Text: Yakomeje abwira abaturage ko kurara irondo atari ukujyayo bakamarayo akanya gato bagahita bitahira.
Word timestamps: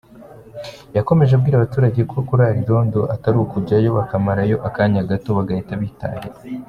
Yakomeje 0.97 1.31
abwira 1.33 1.55
abaturage 1.57 2.01
ko 2.11 2.17
kurara 2.27 2.55
irondo 2.63 3.01
atari 3.15 3.37
ukujyayo 3.39 3.89
bakamarayo 3.97 4.55
akanya 4.67 5.01
gato 5.09 5.29
bagahita 5.37 5.73
bitahira. 5.81 6.29